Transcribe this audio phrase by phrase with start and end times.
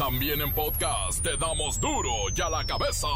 [0.00, 3.06] También en podcast te damos duro y a la cabeza.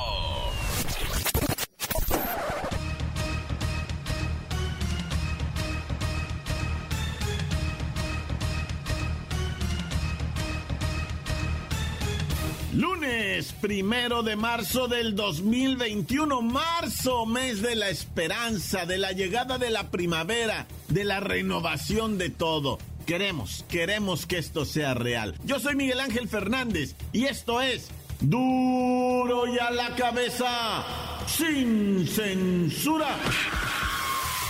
[12.74, 19.70] Lunes primero de marzo del 2021, marzo, mes de la esperanza, de la llegada de
[19.70, 22.78] la primavera, de la renovación de todo.
[23.06, 25.34] Queremos, queremos que esto sea real.
[25.44, 30.84] Yo soy Miguel Ángel Fernández y esto es Duro y a la cabeza,
[31.26, 33.18] sin censura.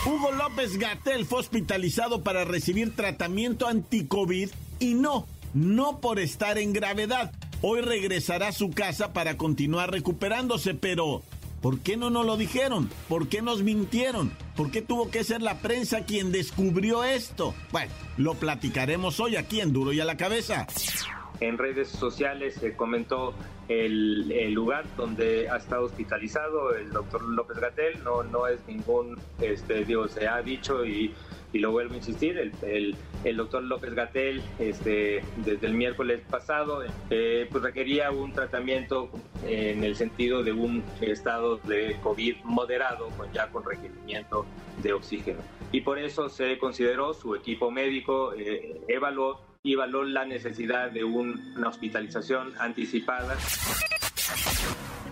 [0.06, 6.73] Hugo López Gatel fue hospitalizado para recibir tratamiento anti-COVID y no, no por estar en
[6.73, 7.33] gravedad.
[7.62, 11.23] Hoy regresará a su casa para continuar recuperándose, pero
[11.64, 12.91] ¿por qué no nos lo dijeron?
[13.09, 14.30] ¿Por qué nos mintieron?
[14.55, 17.55] ¿Por qué tuvo que ser la prensa quien descubrió esto?
[17.72, 20.66] Bueno, lo platicaremos hoy aquí en Duro y a la cabeza.
[21.41, 23.32] En redes sociales se comentó
[23.69, 28.05] el, lugar donde ha estado hospitalizado el doctor López Gatel.
[28.05, 31.14] No, no es ningún, este, digo, se ha dicho y,
[31.55, 36.83] y lo vuelvo a insistir, el, el, doctor López Gatel, este, desde el miércoles pasado,
[37.11, 39.08] eh, pues requería un tratamiento
[39.46, 44.44] en el sentido de un estado de COVID moderado, con, ya con requerimiento
[44.83, 45.38] de oxígeno.
[45.70, 51.05] Y por eso se consideró, su equipo médico eh, evaluó y valoró la necesidad de
[51.05, 53.36] una hospitalización anticipada.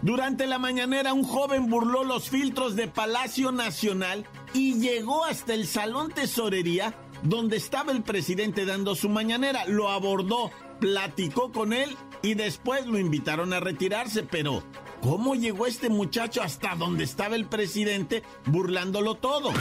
[0.02, 5.66] Durante la mañanera un joven burló los filtros de Palacio Nacional y llegó hasta el
[5.66, 9.64] Salón Tesorería donde estaba el presidente dando su mañanera.
[9.66, 10.50] Lo abordó,
[10.80, 14.22] platicó con él y después lo invitaron a retirarse.
[14.22, 14.62] Pero,
[15.00, 19.52] ¿cómo llegó este muchacho hasta donde estaba el presidente burlándolo todo?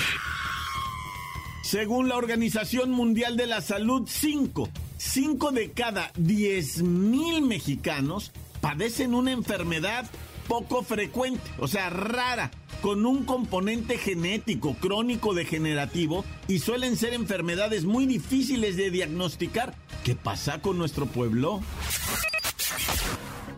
[1.64, 9.14] Según la Organización Mundial de la Salud, 5, 5 de cada 10 mil mexicanos padecen
[9.14, 10.10] una enfermedad
[10.48, 17.86] poco frecuente, o sea, rara, con un componente genético crónico degenerativo y suelen ser enfermedades
[17.86, 19.76] muy difíciles de diagnosticar.
[20.04, 21.62] ¿Qué pasa con nuestro pueblo?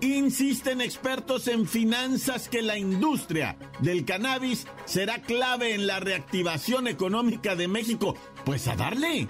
[0.02, 7.56] Insisten expertos en finanzas que la industria del cannabis será clave en la reactivación económica
[7.56, 8.16] de México.
[8.44, 9.30] Pues a darle.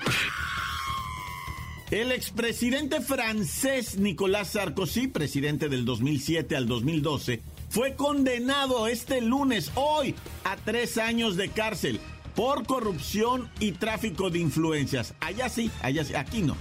[1.91, 10.13] El expresidente francés Nicolás Sarkozy, presidente del 2007 al 2012, fue condenado este lunes, hoy,
[10.43, 11.99] a tres años de cárcel
[12.35, 15.15] por corrupción y tráfico de influencias.
[15.19, 16.55] Allá sí, allá sí, aquí no.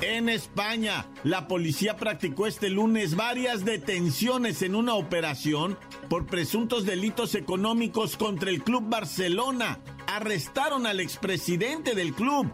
[0.00, 5.78] En España, la policía practicó este lunes varias detenciones en una operación
[6.10, 9.78] por presuntos delitos económicos contra el Club Barcelona.
[10.08, 12.50] Arrestaron al expresidente del club,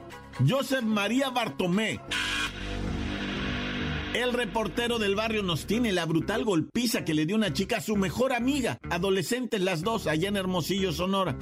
[0.46, 2.00] Josep María Bartomé.
[4.14, 7.80] El reportero del barrio nos tiene la brutal golpiza que le dio una chica a
[7.80, 11.36] su mejor amiga, adolescentes las dos, allá en Hermosillo, Sonora.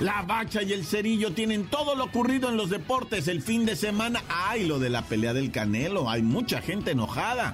[0.00, 3.76] La bacha y el cerillo tienen todo lo ocurrido en los deportes el fin de
[3.76, 4.22] semana.
[4.28, 7.52] Ay, lo de la pelea del Canelo, hay mucha gente enojada.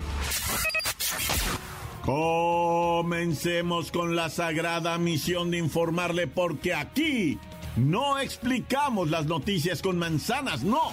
[2.05, 7.39] Comencemos con la sagrada misión de informarle porque aquí
[7.77, 10.93] no explicamos las noticias con manzanas, no.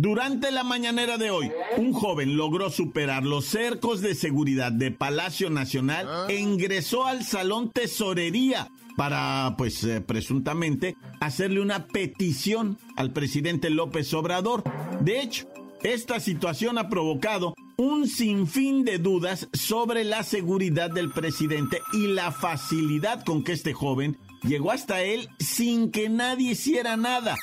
[0.00, 5.50] Durante la mañanera de hoy, un joven logró superar los cercos de seguridad de Palacio
[5.50, 13.68] Nacional e ingresó al Salón Tesorería para, pues, eh, presuntamente, hacerle una petición al presidente
[13.68, 14.64] López Obrador.
[15.02, 15.46] De hecho,
[15.82, 22.32] esta situación ha provocado un sinfín de dudas sobre la seguridad del presidente y la
[22.32, 27.36] facilidad con que este joven llegó hasta él sin que nadie hiciera nada.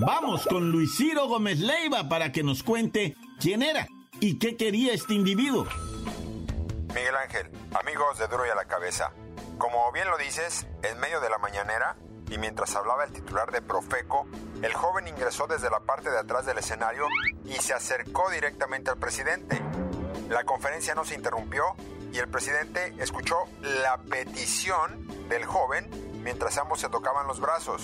[0.00, 3.88] Vamos con Luis Ciro Gómez Leiva para que nos cuente quién era
[4.20, 5.66] y qué quería este individuo.
[6.94, 9.12] Miguel Ángel, amigos de Duro y a la Cabeza.
[9.58, 11.96] Como bien lo dices, en medio de la mañanera
[12.30, 14.26] y mientras hablaba el titular de Profeco,
[14.62, 17.06] el joven ingresó desde la parte de atrás del escenario
[17.44, 19.60] y se acercó directamente al presidente.
[20.28, 21.64] La conferencia no se interrumpió
[22.12, 25.90] y el presidente escuchó la petición del joven
[26.24, 27.82] mientras ambos se tocaban los brazos.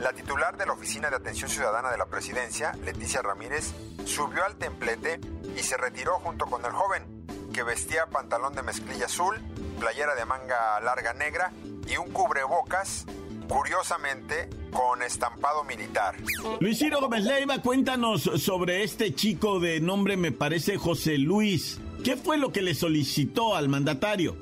[0.00, 3.74] la titular de la Oficina de Atención Ciudadana de la Presidencia, Leticia Ramírez,
[4.04, 5.20] subió al templete
[5.56, 9.36] y se retiró junto con el joven, que vestía pantalón de mezclilla azul,
[9.80, 11.52] playera de manga larga negra
[11.88, 13.06] y un cubrebocas,
[13.48, 16.14] curiosamente con estampado militar.
[16.60, 21.80] Luis Ciro Gómez Leiva, cuéntanos sobre este chico de nombre, me parece José Luis.
[22.04, 24.36] ¿Qué fue lo que le solicitó al mandatario?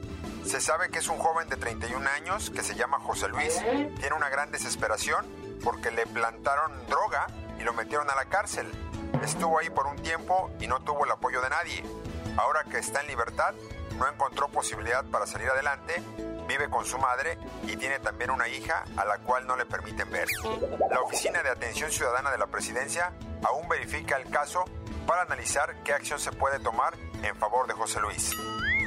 [0.47, 3.61] Se sabe que es un joven de 31 años que se llama José Luis.
[3.99, 5.27] Tiene una gran desesperación
[5.65, 7.27] porque le plantaron droga
[7.59, 8.71] y lo metieron a la cárcel.
[9.25, 11.83] Estuvo ahí por un tiempo y no tuvo el apoyo de nadie.
[12.37, 13.55] Ahora que está en libertad,
[13.99, 16.01] no encontró posibilidad para salir adelante,
[16.47, 20.09] vive con su madre y tiene también una hija a la cual no le permiten
[20.11, 20.29] ver.
[20.91, 23.13] La Oficina de Atención Ciudadana de la Presidencia
[23.43, 24.65] aún verifica el caso
[25.09, 28.31] para analizar qué acción se puede tomar en favor de José Luis.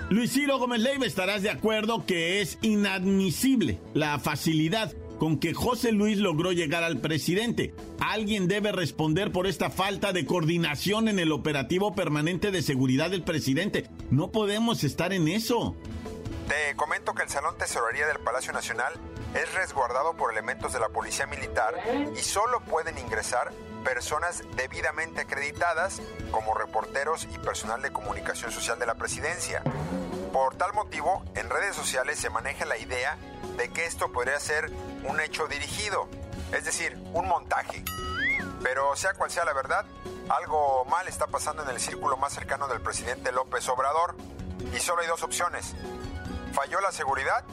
[0.09, 5.91] Luis Ciro Gómez Leiva, estarás de acuerdo que es inadmisible la facilidad con que José
[5.91, 7.75] Luis logró llegar al presidente.
[7.99, 13.21] Alguien debe responder por esta falta de coordinación en el operativo permanente de seguridad del
[13.21, 13.87] presidente.
[14.09, 15.75] No podemos estar en eso.
[16.47, 18.93] Te comento que el Salón Tesorería del Palacio Nacional
[19.35, 21.75] es resguardado por elementos de la Policía Militar
[22.17, 23.51] y solo pueden ingresar
[23.83, 29.63] personas debidamente acreditadas como reporteros y personal de comunicación social de la presidencia.
[30.31, 33.17] Por tal motivo, en redes sociales se maneja la idea
[33.57, 34.71] de que esto podría ser
[35.03, 36.07] un hecho dirigido,
[36.51, 37.83] es decir, un montaje.
[38.63, 39.85] Pero sea cual sea la verdad,
[40.29, 44.15] algo mal está pasando en el círculo más cercano del presidente López Obrador
[44.73, 45.73] y solo hay dos opciones.
[46.53, 47.43] ¿Falló la seguridad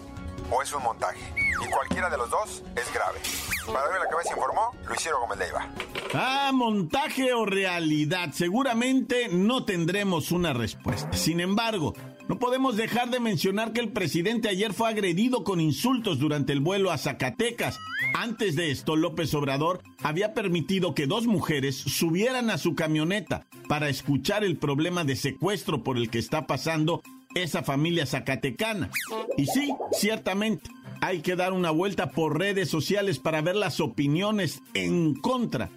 [0.51, 1.33] o es un montaje?
[1.37, 3.21] Y cualquiera de los dos es grave.
[3.67, 5.69] Para ver la cabeza informó Luis Ciro Gómez Leiva.
[6.15, 8.31] Ah, montaje o realidad.
[8.33, 11.13] Seguramente no tendremos una respuesta.
[11.17, 11.95] Sin embargo,
[12.29, 16.61] no podemos dejar de mencionar que el presidente ayer fue agredido con insultos durante el
[16.61, 17.79] vuelo a Zacatecas.
[18.15, 23.89] Antes de esto, López Obrador había permitido que dos mujeres subieran a su camioneta para
[23.89, 27.03] escuchar el problema de secuestro por el que está pasando
[27.37, 28.91] esa familia zacatecana.
[29.37, 34.63] Y sí, ciertamente, hay que dar una vuelta por redes sociales para ver las opiniones
[34.75, 35.71] en contra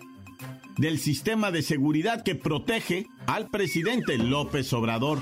[0.78, 5.20] del sistema de seguridad que protege al presidente López Obrador.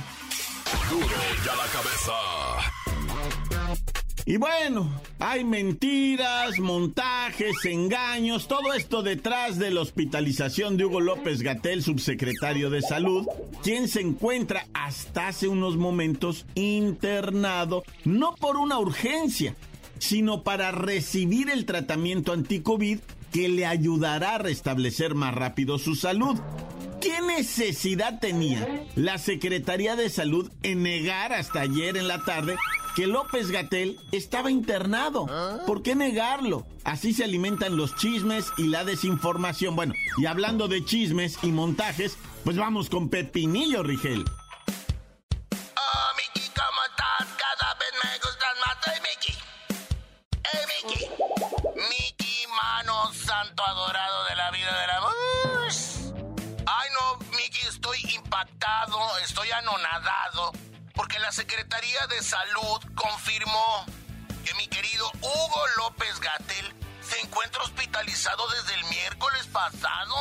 [0.90, 1.08] Duro
[1.46, 2.38] ya la cabeza.
[4.30, 11.42] Y bueno, hay mentiras, montajes, engaños, todo esto detrás de la hospitalización de Hugo López
[11.42, 13.26] Gatel, subsecretario de Salud,
[13.64, 19.56] quien se encuentra hasta hace unos momentos internado, no por una urgencia,
[20.00, 23.00] sino para recibir el tratamiento anti-COVID
[23.32, 26.38] que le ayudará a restablecer más rápido su salud.
[27.02, 32.58] ¿Qué necesidad tenía la Secretaría de Salud en negar hasta ayer en la tarde
[32.96, 35.28] que López Gatel estaba internado?
[35.68, 36.66] ¿Por qué negarlo?
[36.84, 39.76] Así se alimentan los chismes y la desinformación.
[39.76, 44.26] Bueno, y hablando de chismes y montajes, pues vamos con Pepinillo, Rigel.
[59.24, 60.52] Estoy anonadado,
[60.94, 63.86] porque la Secretaría de Salud confirmó
[64.46, 70.16] que mi querido Hugo López Gatel se encuentra hospitalizado desde el miércoles pasado.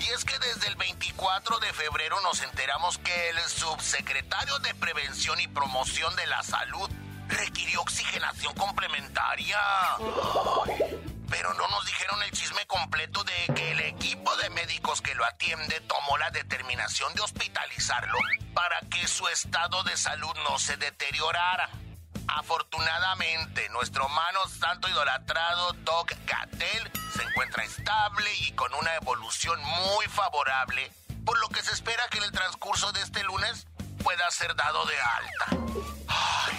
[0.00, 5.38] Y es que desde el 24 de febrero nos enteramos que el subsecretario de Prevención
[5.40, 6.90] y Promoción de la Salud
[7.28, 9.58] requirió oxigenación complementaria.
[15.24, 18.18] Atiende tomó la determinación de hospitalizarlo
[18.54, 21.68] para que su estado de salud no se deteriorara.
[22.28, 30.06] Afortunadamente, nuestro mano santo idolatrado Doc Gatel se encuentra estable y con una evolución muy
[30.06, 30.92] favorable,
[31.24, 33.66] por lo que se espera que en el transcurso de este lunes
[34.02, 35.46] pueda ser dado de alta.
[36.08, 36.54] Ay,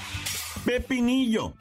[0.65, 1.53] Pepinillo.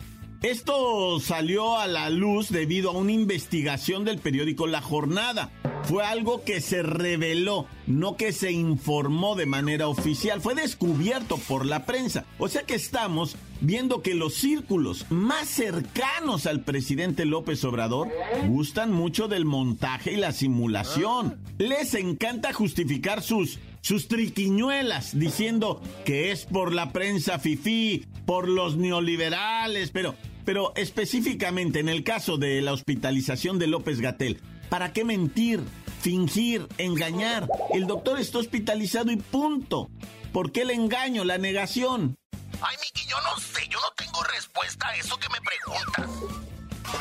[0.42, 5.50] Esto salió a la luz debido a una investigación del periódico La Jornada.
[5.84, 10.40] Fue algo que se reveló, no que se informó de manera oficial.
[10.40, 12.24] Fue descubierto por la prensa.
[12.38, 18.08] O sea que estamos viendo que los círculos más cercanos al presidente López Obrador
[18.46, 21.38] gustan mucho del montaje y la simulación.
[21.58, 28.76] Les encanta justificar sus sus triquiñuelas diciendo que es por la prensa fifí, por los
[28.76, 35.04] neoliberales, pero, pero específicamente en el caso de la hospitalización de López Gatel, ¿para qué
[35.04, 35.60] mentir,
[36.00, 37.48] fingir, engañar?
[37.72, 39.90] El doctor está hospitalizado y punto.
[40.32, 42.16] ¿Por qué el engaño, la negación?
[42.60, 46.10] Ay, Miki, yo no sé, yo no tengo respuesta a eso que me preguntas.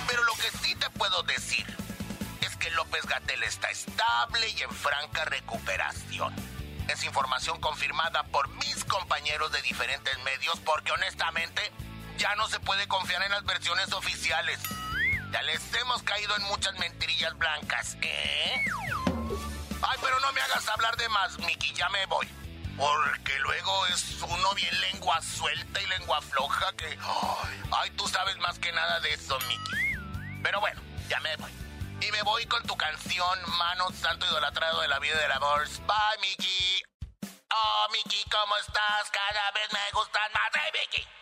[0.08, 1.66] Pero lo que sí te puedo decir
[3.08, 6.34] Gatel está estable y en franca recuperación.
[6.88, 11.62] Es información confirmada por mis compañeros de diferentes medios porque honestamente
[12.20, 14.60] ya no se puede confiar en las versiones oficiales.
[15.32, 18.66] Ya les hemos caído en muchas mentirillas blancas, ¿eh?
[19.82, 22.28] Ay, pero no me hagas hablar de más, Miki, ya me voy.
[22.78, 27.00] Porque luego es uno bien lengua suelta y lengua floja que...
[27.72, 30.42] Ay, tú sabes más que nada de eso, Miki.
[30.44, 31.52] Pero bueno, ya me voy.
[32.02, 35.68] Y me voy con tu canción Mano Santo Idolatrado de la Vida del Amor.
[35.68, 36.84] Bye, Miki.
[37.24, 39.10] Oh, Miki, ¿cómo estás?
[39.12, 40.50] Cada vez me gustan más.
[40.56, 41.19] ¡Eh, Miki!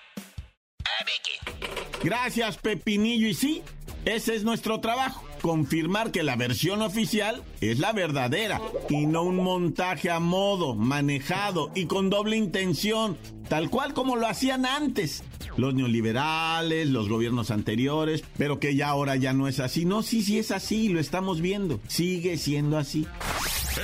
[2.04, 3.28] Gracias, Pepinillo.
[3.28, 3.64] Y sí,
[4.06, 9.38] ese es nuestro trabajo, confirmar que la versión oficial es la verdadera y no un
[9.38, 13.18] montaje a modo, manejado y con doble intención,
[13.50, 15.24] tal cual como lo hacían antes.
[15.58, 19.86] Los neoliberales, los gobiernos anteriores, pero que ya ahora ya no es así.
[19.86, 21.80] No, sí, sí es así, lo estamos viendo.
[21.88, 23.06] Sigue siendo así.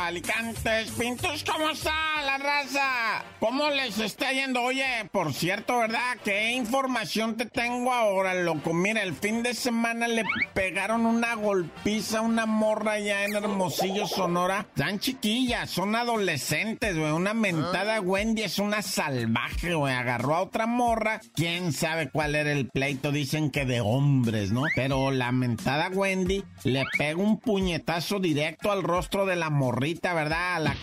[0.99, 3.25] Pintos, ¿cómo está la raza?
[3.39, 4.61] ¿Cómo les está yendo?
[4.61, 6.17] Oye, por cierto, ¿verdad?
[6.23, 8.73] ¿Qué información te tengo ahora, loco?
[8.73, 10.23] Mira, el fin de semana le
[10.53, 14.67] pegaron una golpiza a una morra ya en Hermosillo, Sonora.
[14.75, 17.11] Tan chiquillas, son adolescentes, güey.
[17.11, 19.93] Una mentada Wendy es una salvaje, güey.
[19.93, 21.21] Agarró a otra morra.
[21.33, 23.11] ¿Quién sabe cuál era el pleito?
[23.11, 24.63] Dicen que de hombres, ¿no?
[24.75, 30.34] Pero la mentada Wendy le pega un puñetazo directo al rostro de la morrita, ¿verdad?
[30.35, 30.75] A la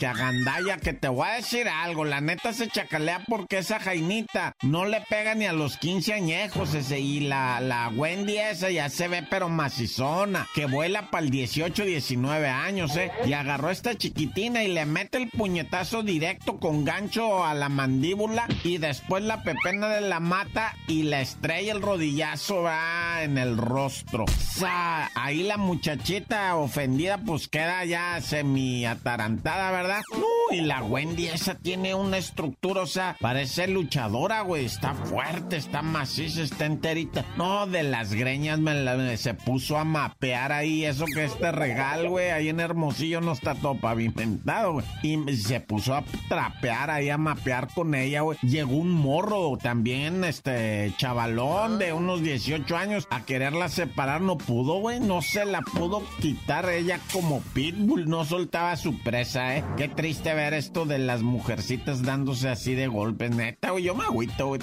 [0.83, 5.01] que te voy a decir algo, la neta se chacalea porque esa Jainita no le
[5.09, 9.27] pega ni a los 15 añejos ese, y la, la Wendy esa ya se ve
[9.29, 13.11] pero macizona, que vuela para el 18, 19 años, ¿eh?
[13.25, 17.69] Y agarró a esta chiquitina y le mete el puñetazo directo con gancho a la
[17.69, 23.39] mandíbula y después la pepena de la mata y la estrella el rodillazo va en
[23.39, 24.25] el rostro.
[24.25, 30.03] O sea, ahí la muchachita ofendida pues queda ya semi atarantada, ¿verdad?
[30.51, 34.67] y la Wendy esa tiene una estructura, o sea, parece luchadora, güey.
[34.67, 37.25] Está fuerte, está maciza, está enterita.
[37.37, 40.85] No, de las greñas me, se puso a mapear ahí.
[40.85, 44.87] Eso que este regal, güey, ahí en Hermosillo no está todo pavimentado, güey.
[45.03, 48.39] Y se puso a trapear ahí, a mapear con ella, güey.
[48.43, 54.21] Llegó un morro también, este, chavalón de unos 18 años, a quererla separar.
[54.21, 55.01] No pudo, güey.
[55.01, 58.09] No se la pudo quitar ella como pitbull.
[58.09, 59.65] No soltaba su ¿eh?
[59.77, 63.79] Qué triste ver esto de las mujercitas dándose así de golpes, neta.
[63.79, 64.59] Yo me agüito.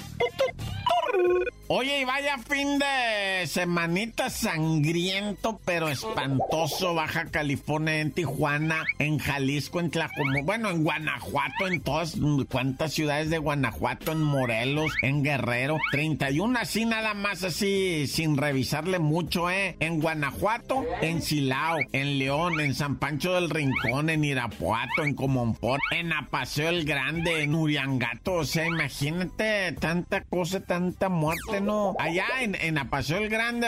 [1.71, 6.95] Oye, y vaya fin de semanita sangriento, pero espantoso.
[6.95, 12.17] Baja California, en Tijuana, en Jalisco, en Tlajomulco, bueno, en Guanajuato, en todas,
[12.49, 15.77] cuántas ciudades de Guanajuato, en Morelos, en Guerrero.
[15.91, 19.77] 31 así nada más, así, sin revisarle mucho, ¿eh?
[19.79, 25.83] En Guanajuato, en Silao, en León, en San Pancho del Rincón, en Irapuato, en Comonfort,
[25.91, 28.33] en Apaseo el Grande, en Uriangato.
[28.33, 31.95] O sea, imagínate tanta cosa, tanta muerte no.
[31.99, 33.67] Allá en, en Apaseo el Grande,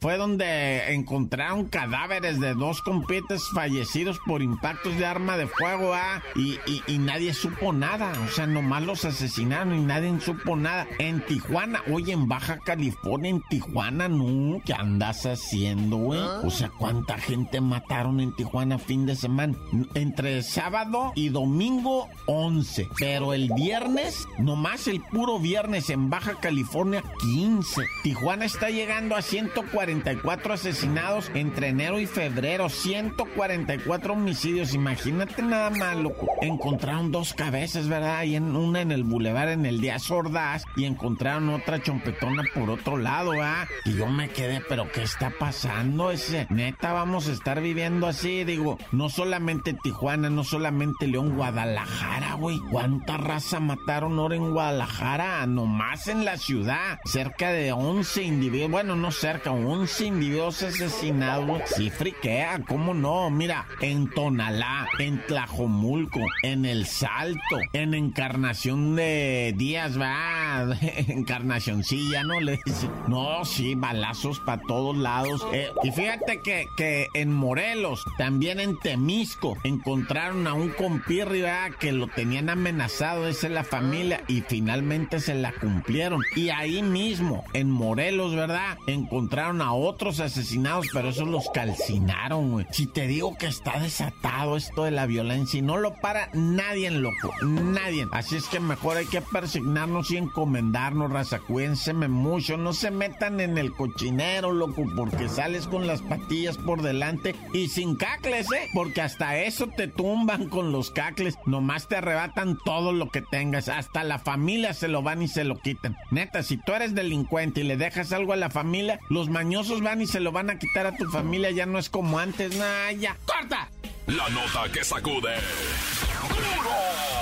[0.00, 5.94] Fue donde encontraron cadáveres de dos compites fallecidos por impactos de arma de fuego,
[6.34, 8.12] Y, y, nadie supo nada.
[8.24, 10.86] O sea, nomás los asesinaron y nadie supo nada.
[10.98, 14.60] En Tijuana, oye, en Baja California, en Tijuana, no.
[14.64, 16.20] ¿Qué andas haciendo, güey?
[16.20, 19.54] O sea, ¿cuánta gente mataron en Tijuana fin de semana?
[19.94, 22.88] Entre sábado y domingo, 11.
[22.98, 27.88] Pero el viernes, nomás el puro viernes en Baja California, 15.
[28.02, 32.68] Tijuana está llegando a 144 asesinados entre enero y febrero.
[32.68, 34.74] 144 homicidios.
[34.74, 36.26] Imagínate nada más, loco.
[36.42, 38.24] Encontraron dos cabezas, ¿verdad?
[38.24, 42.68] Y en una en el bulevar en el día Ordaz y encontraron otra chompetona por
[42.68, 43.66] otro lado, ¿ah?
[43.86, 46.10] Y yo me quedé, pero ¿qué está pasando?
[46.10, 52.34] Ese, neta, vamos a estar viviendo así, digo, no solamente Tijuana, no solamente León, Guadalajara,
[52.34, 52.58] güey.
[52.70, 55.46] ¿Cuánta raza mataron ahora en Guadalajara?
[55.46, 56.98] Nomás en la ciudad.
[57.04, 61.62] Cerca de 11 individuos, bueno, no cerca, 11 individuos asesinados.
[61.66, 63.30] Sí, friquea, ¿cómo no?
[63.30, 70.76] Mira, en Tonalá, en Tlajomulco, en El Salto, en Encarnación de Díaz, va,
[71.08, 72.40] Encarnacioncilla, ¿no?
[72.40, 75.46] Le dice, no, sí, balazos para todos lados.
[75.52, 81.72] Eh, y fíjate que, que en Morelos, también en Temisco, encontraron a un compirri, ¿verdad?
[81.78, 86.22] Que lo tenían amenazado, esa es la familia, y finalmente se la cumplieron.
[86.34, 88.78] Y ahí mismo, en Morelos, ¿verdad?
[88.86, 92.66] Encontraron a otros asesinados, pero esos los calcinaron, güey.
[92.70, 96.92] Si te digo que está desatado esto de la violencia y no lo para nadie,
[96.92, 98.06] loco, nadie.
[98.12, 101.40] Así es que mejor hay que persignarnos y encomendarnos, raza.
[101.40, 106.80] Cuídenseme mucho, no se metan en el cochinero, loco, porque sales con las patillas por
[106.82, 108.68] delante y sin cacles, ¿eh?
[108.72, 111.34] Porque hasta eso te tumban con los cacles.
[111.44, 113.68] Nomás te arrebatan todo lo que tengas.
[113.68, 115.96] Hasta la familia se lo van y se lo quitan.
[116.12, 120.02] Neta, si tú eres delincuente y le dejas algo a la familia, los mañosos van
[120.02, 121.50] y se lo van a quitar a tu familia.
[121.50, 122.56] Ya no es como antes.
[122.56, 123.16] Nah, ya.
[123.24, 123.70] ¡Corta!
[124.06, 125.34] La nota que sacude.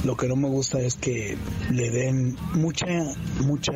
[0.03, 1.37] lo que no me gusta es que
[1.71, 2.85] le den mucha,
[3.41, 3.73] mucha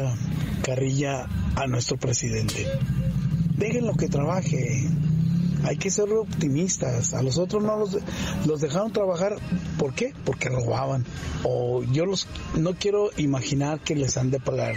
[0.64, 2.68] carrilla a nuestro presidente.
[3.58, 4.90] Déjenlo que trabaje,
[5.66, 7.14] hay que ser optimistas.
[7.14, 7.98] A los otros no los,
[8.46, 9.36] los dejaron trabajar.
[9.78, 10.14] ¿Por qué?
[10.24, 11.06] Porque robaban.
[11.44, 14.76] O yo los no quiero imaginar que les han de pagar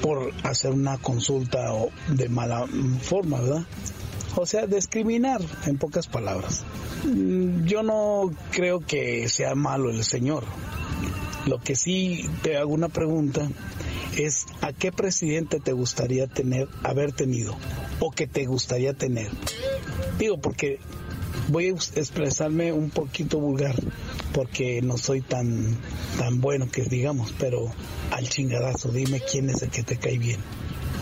[0.00, 2.66] por hacer una consulta o de mala
[3.02, 3.66] forma, ¿verdad?
[4.34, 6.64] O sea, discriminar, en pocas palabras.
[7.04, 10.44] Mm, yo no creo que sea malo el señor.
[11.46, 13.48] Lo que sí te hago una pregunta
[14.16, 17.56] es ¿a qué presidente te gustaría tener, haber tenido
[18.00, 19.30] o que te gustaría tener?
[20.18, 20.78] Digo, porque
[21.48, 23.74] voy a expresarme un poquito vulgar,
[24.32, 25.76] porque no soy tan,
[26.18, 27.70] tan bueno que digamos, pero
[28.10, 30.40] al chingadazo, dime quién es el que te cae bien,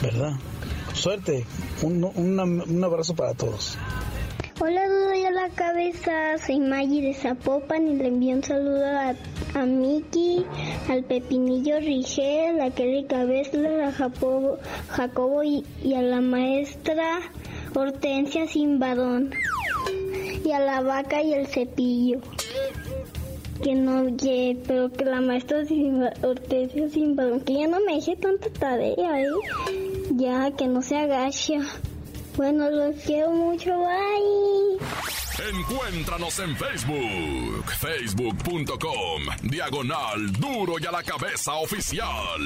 [0.03, 0.33] ¿verdad?
[0.95, 1.45] Suerte,
[1.83, 3.79] un, un abrazo para todos.
[4.63, 4.83] Hola,
[5.27, 6.37] a la cabeza.
[6.37, 9.15] Soy Maggie de Zapopan y le envío un saludo a,
[9.55, 10.45] a Miki,
[10.91, 17.21] al Pepinillo Rigel, a Kelly Cabezla, a Jacobo, y, y, a la maestra
[17.75, 19.31] Hortensia Simbadón.
[20.45, 22.21] Y a la vaca y el cepillo.
[23.63, 25.61] Que no oye, pero que la maestra
[26.23, 29.27] Hortensia Simbadón, que ya no me eche tanta tarea, ¿eh?
[30.11, 31.61] Ya, que no se agacha.
[32.41, 34.79] Bueno, los quiero mucho, bye.
[35.51, 42.41] Encuéntranos en Facebook, facebook.com, diagonal duro y a la cabeza oficial.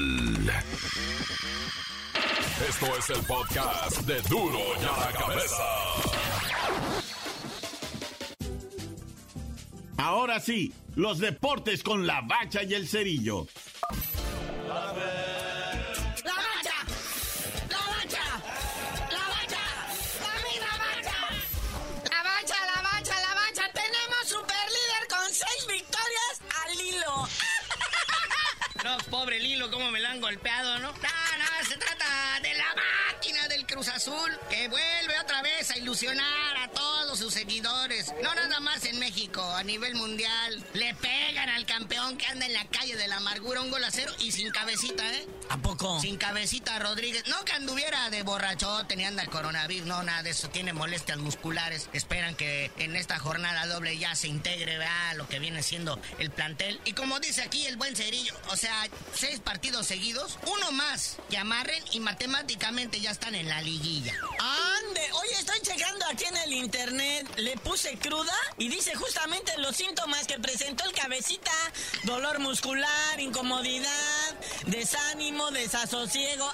[2.67, 5.63] Esto es el podcast de duro y a la cabeza.
[9.95, 13.47] Ahora sí, los deportes con la bacha y el cerillo.
[14.67, 15.24] pobre
[35.95, 38.13] a ilusionar a todos sus seguidores.
[38.21, 40.61] No nada más en México, a nivel mundial.
[40.73, 43.91] Le pegan al campeón que anda en la calle de la amargura un gol a
[43.91, 45.25] cero y sin cabecita, ¿eh?
[45.49, 46.01] ¿A poco?
[46.01, 47.23] Sin cabecita Rodríguez.
[47.27, 50.49] No que anduviera de borrachote ni anda el coronavirus, no, nada de eso.
[50.49, 51.89] Tiene molestias musculares.
[51.93, 56.29] Esperan que en esta jornada doble ya se integre, vea, lo que viene siendo el
[56.29, 56.81] plantel.
[56.83, 61.37] Y como dice aquí el buen Cerillo, o sea, seis partidos seguidos, uno más que
[61.37, 64.13] amarren y matemáticamente ya están en la liguilla.
[64.39, 65.84] Ande, oye, estoy checando
[66.55, 67.27] internet.
[67.37, 71.51] Le puse cruda y dice justamente los síntomas que presentó el cabecita.
[72.03, 76.51] Dolor muscular, incomodidad, desánimo, desasosiego.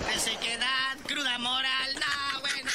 [0.06, 2.70] Resequedad, cruda moral, no, bueno.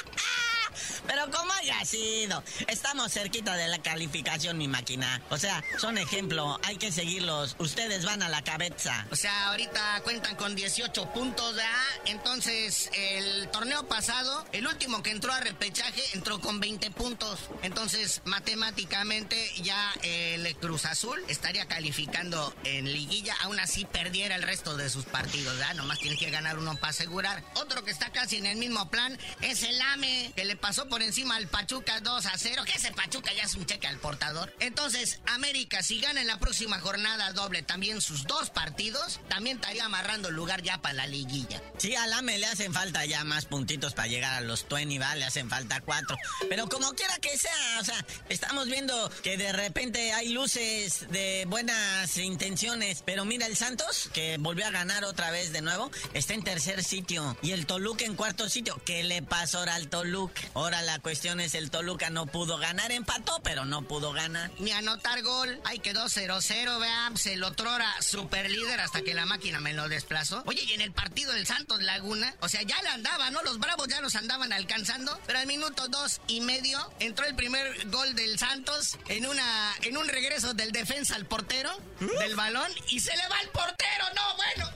[1.08, 5.21] Pero como haya sido, estamos cerquita de la calificación, mi máquina.
[5.30, 7.56] O sea, son ejemplo, hay que seguirlos.
[7.60, 9.06] Ustedes van a la cabeza.
[9.12, 11.71] O sea, ahorita cuentan con 18 puntos, ¿verdad?
[12.06, 17.39] Entonces, el torneo pasado, el último que entró a repechaje entró con 20 puntos.
[17.62, 23.36] Entonces, matemáticamente, ya el Cruz Azul estaría calificando en liguilla.
[23.41, 25.76] Aún así, perdiera el resto de sus partidos, ¿verdad?
[25.76, 27.43] Nomás tiene que ganar uno para asegurar.
[27.56, 31.04] Otro que está casi en el mismo plan es el AME, que le pasó por
[31.04, 32.64] encima al Pachuca 2 a 0.
[32.66, 34.54] Que ese Pachuca ya es un cheque al portador.
[34.60, 39.86] Entonces, América, si gana en la próxima jornada doble también sus dos partidos, también estaría
[39.86, 41.62] amarrando lugar ya para la liguilla.
[41.78, 45.16] Sí, al AME le hacen falta ya más puntitos para llegar a los 20, ¿va?
[45.16, 46.18] Le hacen falta cuatro.
[46.50, 51.46] Pero como quiera que sea, o sea, estamos viendo que de repente hay luces de
[51.48, 53.04] buenas intenciones.
[53.06, 56.84] Pero mira, el Santos, que volvió a ganar otra vez de nuevo, está en tercer
[56.84, 57.38] sitio.
[57.42, 58.82] Y el Toluca en cuarto sitio.
[58.86, 60.42] ¿Qué le pasó ahora al Toluca?
[60.54, 64.51] Ahora la cuestión el Toluca no pudo ganar, empató, pero no pudo ganar.
[64.60, 65.60] Ni anotar gol.
[65.65, 67.17] Ahí quedó 0-0, vean.
[67.17, 70.43] Se lo trora super líder hasta que la máquina me lo desplazó.
[70.45, 73.41] Oye, y en el partido del Santos Laguna, o sea, ya le andaba, ¿no?
[73.41, 75.19] Los bravos ya los andaban alcanzando.
[75.25, 79.97] Pero al minuto dos y medio entró el primer gol del Santos en una en
[79.97, 81.71] un regreso del defensa al portero
[82.19, 84.06] del balón y se le va el portero.
[84.15, 84.69] No, bueno.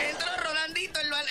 [0.00, 0.28] Entró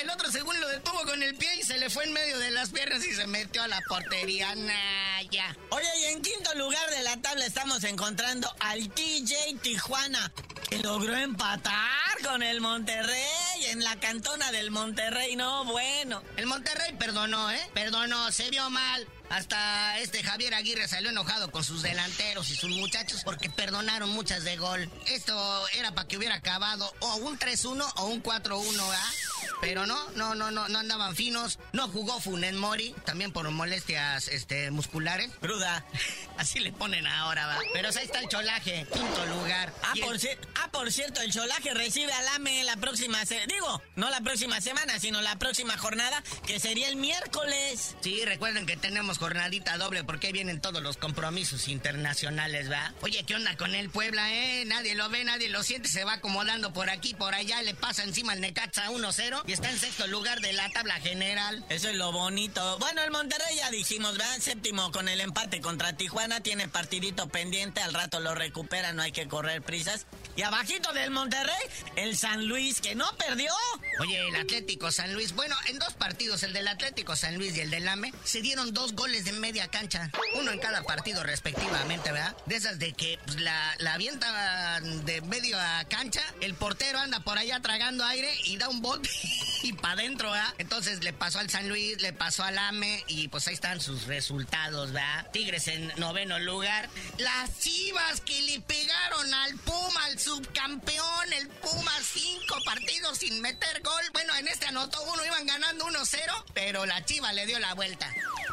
[0.02, 2.52] el, otro según lo detuvo con el pie y se le fue en medio de
[2.52, 4.56] las piernas y se metió a la portería.
[4.56, 5.56] Nah, ya.
[5.70, 10.32] Oye, y en quinto lugar de la tabla estamos encontrando al TJ Tijuana,
[10.70, 15.36] que logró empatar con el Monterrey en la cantona del Monterrey.
[15.36, 16.24] No, bueno.
[16.36, 17.70] El Monterrey perdonó, ¿eh?
[17.74, 19.08] Perdonó, se vio mal.
[19.30, 24.44] Hasta este Javier Aguirre salió enojado con sus delanteros y sus muchachos porque perdonaron muchas
[24.44, 24.90] de gol.
[25.08, 29.12] Esto era para que hubiera acabado o un 3-1 o un 4-1, ¿ah?
[29.60, 31.60] Pero no, no, no, no, no andaban finos.
[31.74, 35.32] No jugó Funen Mori, también por molestias este, musculares.
[35.42, 35.84] Cruda.
[36.38, 37.60] Así le ponen ahora, va.
[37.74, 39.74] Pero ahí está el cholaje, quinto lugar.
[39.84, 40.38] Ah, por, el...
[40.78, 43.48] por cierto, el cholaje recibe al AME la próxima semana.
[43.48, 47.96] Digo, no la próxima semana, sino la próxima jornada, que sería el miércoles.
[48.02, 52.94] Sí, recuerden que tenemos jornadita doble porque ahí vienen todos los compromisos internacionales, ¿va?
[53.02, 54.66] Oye, ¿qué onda con el Puebla, eh?
[54.66, 58.04] Nadie lo ve, nadie lo siente, se va acomodando por aquí, por allá, le pasa
[58.04, 61.66] encima al Necaxa 1-0 y está en sexto lugar de la tabla general.
[61.70, 62.78] Eso es lo bonito.
[62.78, 64.38] Bueno, el Monterrey ya dijimos, ¿verdad?
[64.40, 69.12] Séptimo con el empate contra Tijuana, tiene partidito pendiente, al rato lo recupera, no hay
[69.12, 70.06] que correr prisas.
[70.36, 71.56] Y del Monterrey,
[71.96, 73.52] el San Luis, que no perdió.
[74.00, 77.62] Oye, el Atlético San Luis, bueno, en dos partidos, el del Atlético San Luis y
[77.62, 82.12] el del AME, se dieron dos goles de media cancha, uno en cada partido respectivamente,
[82.12, 82.36] ¿verdad?
[82.46, 87.62] De esas de que pues, la, la de media cancha, el portero anda por allá
[87.62, 89.10] tragando aire y da un bote
[89.64, 90.54] y para adentro, ¿verdad?
[90.58, 94.06] Entonces le pasó al San Luis, le pasó al AME y pues ahí están sus
[94.06, 95.32] resultados, ¿verdad?
[95.32, 96.90] Tigres en noveno lugar.
[97.18, 100.20] Las chivas que le pegaron al Puma, al
[100.58, 104.04] subcampeón, el Puma, cinco partidos sin meter gol.
[104.14, 106.18] Bueno, en este anotó uno, iban ganando 1-0,
[106.54, 108.12] pero la chiva le dio la vuelta.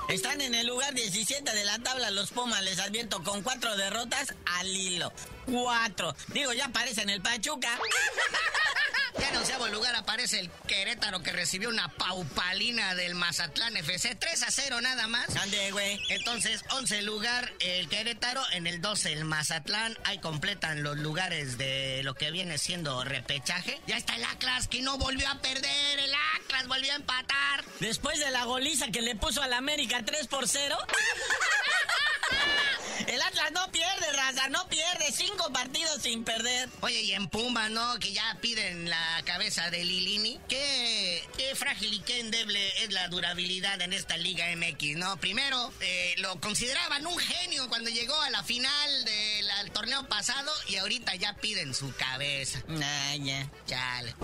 [0.09, 4.35] Están en el lugar 17 de la tabla los Pumas, les advierto, con cuatro derrotas
[4.45, 5.13] al hilo.
[5.47, 6.15] Cuatro.
[6.29, 7.79] Digo, ya aparece en el Pachuca.
[9.19, 14.15] Ya en onceavo lugar aparece el Querétaro que recibió una paupalina del Mazatlán FC.
[14.15, 15.37] 3 a 0 nada más.
[15.37, 16.01] Ande, güey.
[16.09, 19.97] Entonces, 11 lugar el Querétaro, en el 12 el Mazatlán.
[20.05, 23.81] Ahí completan los lugares de lo que viene siendo repechaje.
[23.87, 25.99] Ya está el Atlas que no volvió a perder.
[25.99, 27.65] El Atlas volvió a empatar.
[27.81, 30.77] Después de la goliza que le puso al América 3 por 0.
[33.07, 33.94] El Atlas no pierde,
[34.51, 35.13] no pierde.
[35.13, 36.69] Cinco partidos sin perder.
[36.81, 37.99] Oye, y en Pumba, ¿no?
[37.99, 40.41] Que ya piden la cabeza de Lilini.
[40.49, 45.17] Qué, qué frágil y qué endeble es la durabilidad en esta Liga MX, ¿no?
[45.19, 50.77] Primero, eh, lo consideraban un genio cuando llegó a la final del torneo pasado y
[50.77, 52.63] ahorita ya piden su cabeza.
[52.69, 53.51] Nah, ya.
[53.67, 54.15] Chale.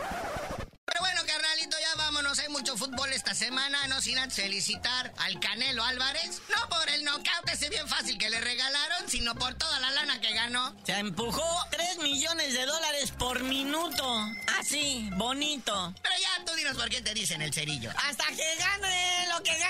[0.90, 5.38] Pero bueno, carnalito, ya vámonos hay mucho fútbol esta semana, no sin antes felicitar al
[5.38, 9.79] Canelo Álvarez, no por el knockout ese bien fácil que le regalaron, sino por toda
[9.79, 10.74] la lana que ganó.
[10.85, 14.05] Se empujó 3 millones de dólares por minuto.
[14.59, 15.94] Así, bonito.
[16.03, 17.90] Pero ya tú dinos por qué te dicen el cerillo.
[18.09, 19.69] Hasta que gane lo que gane